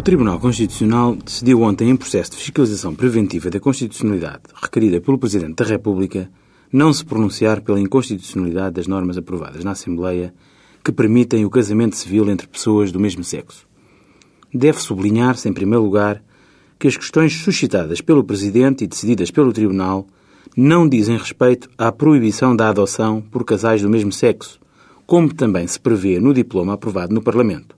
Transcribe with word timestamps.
O 0.00 0.02
Tribunal 0.02 0.40
Constitucional 0.40 1.14
decidiu 1.14 1.60
ontem, 1.60 1.90
em 1.90 1.94
processo 1.94 2.30
de 2.30 2.38
fiscalização 2.38 2.94
preventiva 2.94 3.50
da 3.50 3.60
constitucionalidade 3.60 4.44
requerida 4.54 4.98
pelo 4.98 5.18
Presidente 5.18 5.56
da 5.56 5.64
República, 5.66 6.30
não 6.72 6.90
se 6.90 7.04
pronunciar 7.04 7.60
pela 7.60 7.78
inconstitucionalidade 7.78 8.76
das 8.76 8.86
normas 8.86 9.18
aprovadas 9.18 9.62
na 9.62 9.72
Assembleia 9.72 10.32
que 10.82 10.90
permitem 10.90 11.44
o 11.44 11.50
casamento 11.50 11.96
civil 11.96 12.30
entre 12.30 12.48
pessoas 12.48 12.90
do 12.90 12.98
mesmo 12.98 13.22
sexo. 13.22 13.68
Deve 14.54 14.80
sublinhar-se, 14.80 15.50
em 15.50 15.52
primeiro 15.52 15.84
lugar, 15.84 16.24
que 16.78 16.88
as 16.88 16.96
questões 16.96 17.34
suscitadas 17.34 18.00
pelo 18.00 18.24
Presidente 18.24 18.84
e 18.84 18.86
decididas 18.86 19.30
pelo 19.30 19.52
Tribunal 19.52 20.06
não 20.56 20.88
dizem 20.88 21.18
respeito 21.18 21.68
à 21.76 21.92
proibição 21.92 22.56
da 22.56 22.70
adoção 22.70 23.20
por 23.20 23.44
casais 23.44 23.82
do 23.82 23.90
mesmo 23.90 24.12
sexo, 24.12 24.60
como 25.06 25.34
também 25.34 25.66
se 25.66 25.78
prevê 25.78 26.18
no 26.18 26.32
diploma 26.32 26.72
aprovado 26.72 27.14
no 27.14 27.20
Parlamento. 27.20 27.76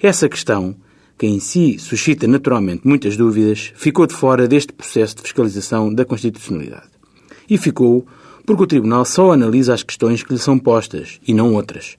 Essa 0.00 0.28
questão 0.28 0.76
que 1.16 1.26
em 1.26 1.38
si 1.38 1.78
suscita 1.78 2.26
naturalmente 2.26 2.86
muitas 2.86 3.16
dúvidas, 3.16 3.72
ficou 3.76 4.06
de 4.06 4.14
fora 4.14 4.48
deste 4.48 4.72
processo 4.72 5.16
de 5.16 5.22
fiscalização 5.22 5.92
da 5.92 6.04
constitucionalidade. 6.04 6.88
E 7.48 7.56
ficou 7.56 8.06
porque 8.46 8.62
o 8.62 8.66
Tribunal 8.66 9.04
só 9.04 9.32
analisa 9.32 9.74
as 9.74 9.82
questões 9.82 10.22
que 10.22 10.32
lhe 10.32 10.38
são 10.38 10.58
postas 10.58 11.20
e 11.26 11.32
não 11.32 11.54
outras. 11.54 11.96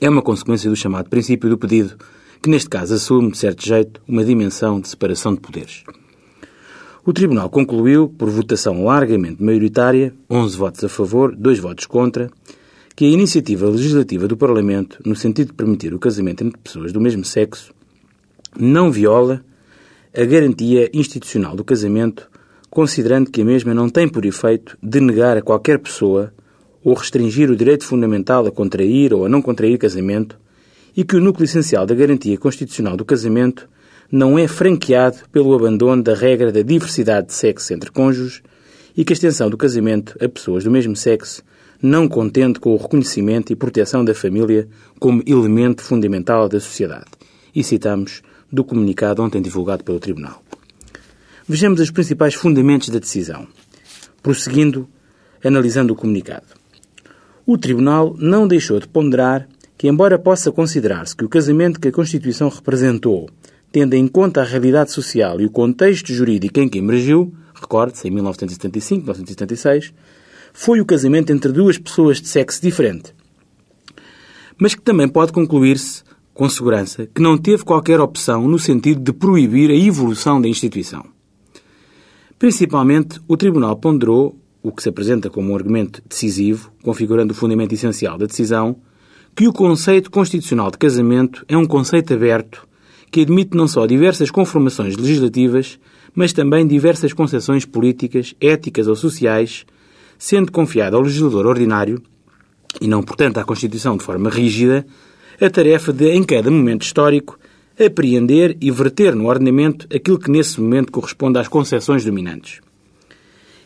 É 0.00 0.08
uma 0.08 0.22
consequência 0.22 0.70
do 0.70 0.76
chamado 0.76 1.08
princípio 1.08 1.48
do 1.48 1.58
pedido, 1.58 1.96
que 2.42 2.50
neste 2.50 2.68
caso 2.68 2.94
assume, 2.94 3.32
de 3.32 3.38
certo 3.38 3.66
jeito, 3.66 4.00
uma 4.06 4.24
dimensão 4.24 4.80
de 4.80 4.88
separação 4.88 5.34
de 5.34 5.40
poderes. 5.40 5.82
O 7.04 7.12
Tribunal 7.12 7.48
concluiu, 7.48 8.08
por 8.08 8.28
votação 8.28 8.84
largamente 8.84 9.42
maioritária, 9.42 10.12
11 10.28 10.56
votos 10.56 10.84
a 10.84 10.88
favor, 10.88 11.34
2 11.34 11.58
votos 11.58 11.86
contra, 11.86 12.30
que 12.94 13.04
a 13.04 13.08
iniciativa 13.08 13.68
legislativa 13.68 14.26
do 14.26 14.36
Parlamento, 14.36 14.98
no 15.04 15.14
sentido 15.14 15.48
de 15.48 15.54
permitir 15.54 15.94
o 15.94 15.98
casamento 15.98 16.44
entre 16.44 16.60
pessoas 16.60 16.92
do 16.92 17.00
mesmo 17.00 17.24
sexo, 17.24 17.72
não 18.58 18.90
viola 18.90 19.44
a 20.14 20.24
garantia 20.24 20.90
institucional 20.94 21.54
do 21.54 21.64
casamento, 21.64 22.28
considerando 22.70 23.30
que 23.30 23.42
a 23.42 23.44
mesma 23.44 23.74
não 23.74 23.88
tem 23.88 24.08
por 24.08 24.24
efeito 24.24 24.76
denegar 24.82 25.36
a 25.36 25.42
qualquer 25.42 25.78
pessoa 25.78 26.32
ou 26.82 26.94
restringir 26.94 27.50
o 27.50 27.56
direito 27.56 27.84
fundamental 27.84 28.46
a 28.46 28.50
contrair 28.50 29.12
ou 29.12 29.26
a 29.26 29.28
não 29.28 29.42
contrair 29.42 29.76
casamento 29.76 30.38
e 30.96 31.04
que 31.04 31.16
o 31.16 31.20
núcleo 31.20 31.44
essencial 31.44 31.84
da 31.84 31.94
garantia 31.94 32.38
constitucional 32.38 32.96
do 32.96 33.04
casamento 33.04 33.68
não 34.10 34.38
é 34.38 34.46
franqueado 34.48 35.18
pelo 35.30 35.54
abandono 35.54 36.02
da 36.02 36.14
regra 36.14 36.50
da 36.50 36.62
diversidade 36.62 37.26
de 37.26 37.34
sexo 37.34 37.74
entre 37.74 37.90
cônjuges 37.90 38.42
e 38.96 39.04
que 39.04 39.12
a 39.12 39.14
extensão 39.14 39.50
do 39.50 39.56
casamento 39.56 40.16
a 40.24 40.28
pessoas 40.28 40.64
do 40.64 40.70
mesmo 40.70 40.96
sexo 40.96 41.42
não 41.82 42.08
contente 42.08 42.58
com 42.58 42.72
o 42.72 42.76
reconhecimento 42.78 43.52
e 43.52 43.56
proteção 43.56 44.04
da 44.04 44.14
família 44.14 44.66
como 44.98 45.22
elemento 45.26 45.82
fundamental 45.82 46.48
da 46.48 46.58
sociedade. 46.58 47.04
E 47.54 47.62
citamos 47.62 48.22
do 48.50 48.64
comunicado 48.64 49.22
ontem 49.22 49.40
divulgado 49.40 49.84
pelo 49.84 50.00
Tribunal. 50.00 50.42
Vejamos 51.48 51.80
os 51.80 51.90
principais 51.90 52.34
fundamentos 52.34 52.88
da 52.88 52.98
decisão, 52.98 53.46
prosseguindo, 54.22 54.88
analisando 55.44 55.92
o 55.92 55.96
comunicado. 55.96 56.46
O 57.46 57.56
Tribunal 57.56 58.16
não 58.18 58.48
deixou 58.48 58.80
de 58.80 58.88
ponderar 58.88 59.48
que, 59.78 59.88
embora 59.88 60.18
possa 60.18 60.50
considerar-se 60.50 61.14
que 61.14 61.24
o 61.24 61.28
casamento 61.28 61.78
que 61.78 61.88
a 61.88 61.92
Constituição 61.92 62.48
representou, 62.48 63.28
tendo 63.70 63.94
em 63.94 64.08
conta 64.08 64.40
a 64.40 64.44
realidade 64.44 64.90
social 64.90 65.40
e 65.40 65.46
o 65.46 65.50
contexto 65.50 66.12
jurídico 66.12 66.58
em 66.58 66.68
que 66.68 66.78
emergiu, 66.78 67.32
recorde-se, 67.54 68.08
em 68.08 68.10
1975, 68.10 69.02
1976, 69.02 69.92
foi 70.52 70.80
o 70.80 70.86
casamento 70.86 71.30
entre 71.32 71.52
duas 71.52 71.78
pessoas 71.78 72.20
de 72.20 72.28
sexo 72.28 72.62
diferente, 72.62 73.14
mas 74.58 74.74
que 74.74 74.80
também 74.80 75.06
pode 75.06 75.32
concluir-se 75.32 76.02
com 76.36 76.48
segurança, 76.50 77.06
que 77.06 77.22
não 77.22 77.38
teve 77.38 77.64
qualquer 77.64 77.98
opção 77.98 78.46
no 78.46 78.58
sentido 78.58 79.00
de 79.00 79.12
proibir 79.12 79.70
a 79.70 79.74
evolução 79.74 80.40
da 80.40 80.46
instituição. 80.46 81.04
Principalmente, 82.38 83.18
o 83.26 83.36
Tribunal 83.36 83.76
ponderou, 83.76 84.38
o 84.62 84.70
que 84.70 84.82
se 84.82 84.90
apresenta 84.90 85.30
como 85.30 85.52
um 85.52 85.56
argumento 85.56 86.02
decisivo, 86.06 86.70
configurando 86.82 87.32
o 87.32 87.36
fundamento 87.36 87.72
essencial 87.72 88.18
da 88.18 88.26
decisão, 88.26 88.76
que 89.34 89.48
o 89.48 89.52
conceito 89.52 90.10
constitucional 90.10 90.70
de 90.70 90.76
casamento 90.76 91.44
é 91.48 91.56
um 91.56 91.66
conceito 91.66 92.12
aberto 92.12 92.66
que 93.10 93.22
admite 93.22 93.56
não 93.56 93.66
só 93.66 93.86
diversas 93.86 94.30
conformações 94.30 94.96
legislativas, 94.96 95.78
mas 96.14 96.32
também 96.32 96.66
diversas 96.66 97.12
concessões 97.12 97.64
políticas, 97.64 98.34
éticas 98.40 98.88
ou 98.88 98.96
sociais, 98.96 99.64
sendo 100.18 100.52
confiado 100.52 100.96
ao 100.96 101.02
legislador 101.02 101.46
ordinário, 101.46 102.02
e 102.80 102.86
não, 102.86 103.02
portanto, 103.02 103.38
à 103.38 103.44
Constituição 103.44 103.96
de 103.96 104.04
forma 104.04 104.28
rígida, 104.28 104.86
a 105.40 105.50
tarefa 105.50 105.92
de, 105.92 106.10
em 106.10 106.22
cada 106.22 106.50
momento 106.50 106.82
histórico, 106.82 107.38
apreender 107.78 108.56
e 108.60 108.70
verter 108.70 109.14
no 109.14 109.28
ordenamento 109.28 109.86
aquilo 109.94 110.18
que 110.18 110.30
nesse 110.30 110.60
momento 110.60 110.90
corresponde 110.90 111.38
às 111.38 111.48
concepções 111.48 112.04
dominantes. 112.04 112.60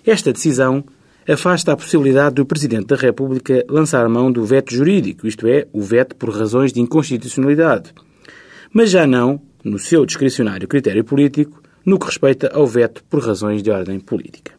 Esta 0.04 0.32
decisão 0.32 0.84
afasta 1.28 1.72
a 1.72 1.76
possibilidade 1.76 2.36
do 2.36 2.46
Presidente 2.46 2.86
da 2.86 2.96
República 2.96 3.64
lançar 3.68 4.08
mão 4.08 4.32
do 4.32 4.44
veto 4.44 4.74
jurídico, 4.74 5.26
isto 5.26 5.46
é, 5.46 5.66
o 5.72 5.80
veto 5.80 6.16
por 6.16 6.30
razões 6.30 6.72
de 6.72 6.80
inconstitucionalidade, 6.80 7.92
mas 8.72 8.90
já 8.90 9.06
não, 9.06 9.40
no 9.62 9.78
seu 9.78 10.04
discricionário 10.04 10.66
critério 10.66 11.04
político, 11.04 11.62
no 11.84 11.98
que 11.98 12.06
respeita 12.06 12.50
ao 12.52 12.66
veto 12.66 13.04
por 13.08 13.24
razões 13.24 13.62
de 13.62 13.70
ordem 13.70 14.00
política. 14.00 14.52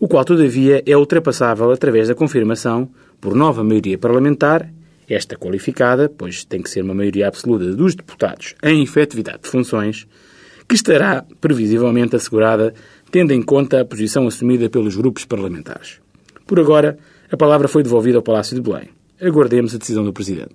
O 0.00 0.08
qual, 0.08 0.24
todavia, 0.24 0.82
é 0.84 0.96
ultrapassável 0.96 1.70
através 1.70 2.08
da 2.08 2.14
confirmação, 2.14 2.88
por 3.20 3.34
nova 3.34 3.62
maioria 3.62 3.96
parlamentar, 3.96 4.70
esta 5.08 5.36
qualificada, 5.36 6.08
pois 6.08 6.44
tem 6.44 6.62
que 6.62 6.70
ser 6.70 6.82
uma 6.82 6.94
maioria 6.94 7.28
absoluta 7.28 7.72
dos 7.74 7.94
deputados 7.94 8.54
em 8.62 8.82
efetividade 8.82 9.42
de 9.42 9.48
funções, 9.48 10.06
que 10.68 10.74
estará 10.74 11.24
previsivelmente 11.40 12.16
assegurada 12.16 12.74
tendo 13.10 13.32
em 13.32 13.42
conta 13.42 13.80
a 13.80 13.84
posição 13.84 14.26
assumida 14.26 14.68
pelos 14.68 14.96
grupos 14.96 15.24
parlamentares. 15.24 16.00
Por 16.46 16.58
agora, 16.58 16.98
a 17.30 17.36
palavra 17.36 17.68
foi 17.68 17.82
devolvida 17.82 18.18
ao 18.18 18.22
Palácio 18.22 18.56
de 18.56 18.62
Belém. 18.62 18.88
Aguardemos 19.20 19.74
a 19.74 19.78
decisão 19.78 20.04
do 20.04 20.12
Presidente. 20.12 20.54